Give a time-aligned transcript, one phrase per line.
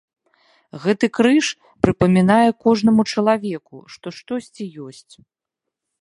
[0.85, 1.45] Гэты крыж
[1.85, 5.13] прыпамінае кожнаму чалавеку, што штосьці ёсць.